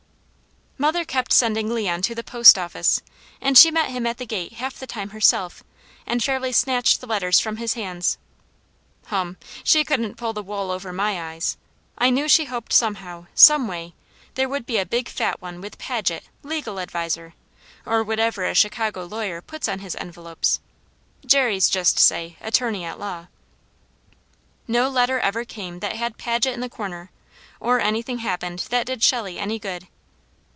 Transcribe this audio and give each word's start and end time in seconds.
Mother 0.77 1.05
kept 1.05 1.31
sending 1.31 1.69
Leon 1.69 2.01
to 2.03 2.15
the 2.15 2.23
post 2.23 2.57
office, 2.57 3.03
and 3.39 3.55
she 3.55 3.69
met 3.69 3.91
him 3.91 4.07
at 4.07 4.17
the 4.17 4.25
gate 4.25 4.53
half 4.53 4.79
the 4.79 4.87
time 4.87 5.11
herself 5.11 5.63
and 6.07 6.23
fairly 6.23 6.51
snatched 6.51 7.01
the 7.01 7.05
letters 7.05 7.39
from 7.39 7.57
his 7.57 7.75
hands. 7.75 8.17
Hum! 9.05 9.37
She 9.63 9.83
couldn't 9.83 10.15
pull 10.17 10.33
the 10.33 10.41
wool 10.41 10.71
over 10.71 10.91
my 10.91 11.33
eyes. 11.33 11.55
I 11.99 12.09
knew 12.09 12.27
she 12.27 12.45
hoped 12.45 12.73
somehow, 12.73 13.27
some 13.35 13.67
way, 13.67 13.93
there 14.33 14.49
would 14.49 14.65
be 14.65 14.79
a 14.79 14.83
big 14.87 15.07
fat 15.07 15.39
one 15.39 15.61
with 15.61 15.77
Paget, 15.77 16.23
Legal 16.41 16.79
Adviser, 16.79 17.35
or 17.85 18.03
whatever 18.03 18.45
a 18.45 18.55
Chicago 18.55 19.05
lawyer 19.05 19.39
puts 19.39 19.69
on 19.69 19.79
his 19.81 19.95
envelopes. 19.97 20.61
Jerry's 21.23 21.69
just 21.69 21.99
say: 21.99 22.37
"Attorney 22.41 22.83
at 22.85 22.97
Law." 22.99 23.27
No 24.67 24.89
letter 24.89 25.19
ever 25.19 25.45
came 25.45 25.79
that 25.81 25.97
had 25.97 26.17
Paget 26.17 26.55
in 26.55 26.59
the 26.59 26.67
corner, 26.69 27.11
or 27.59 27.79
anything 27.79 28.17
happened 28.17 28.65
that 28.71 28.87
did 28.87 29.03
Shelley 29.03 29.37
any 29.37 29.59
good. 29.59 29.87